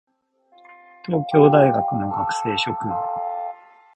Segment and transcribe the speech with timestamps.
[1.05, 2.89] 東京大学の学生諸君